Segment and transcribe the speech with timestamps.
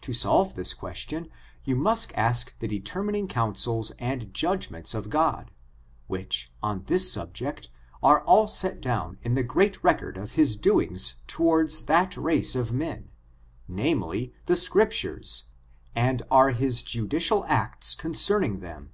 [0.00, 1.28] To solve this question,
[1.62, 5.52] you must ask the determining councils and judgments of God,
[6.08, 7.68] which, on this sub« ject,
[8.02, 12.72] are all set down in the great record of his doings toward that race of
[12.72, 13.10] men,
[13.68, 15.44] namely, the Scriptures,
[15.94, 18.90] and are his judicial acts concerning them.